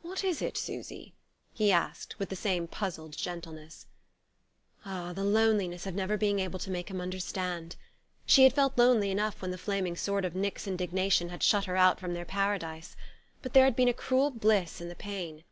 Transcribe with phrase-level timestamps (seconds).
[0.00, 1.12] "What is it, Susy?"
[1.52, 3.84] he asked, with the same puzzled gentleness.
[4.86, 7.76] Ah, the loneliness of never being able to make him understand!
[8.24, 11.76] She had felt lonely enough when the flaming sword of Nick's indignation had shut her
[11.76, 12.96] out from their Paradise;
[13.42, 15.44] but there had been a cruel bliss in the pain.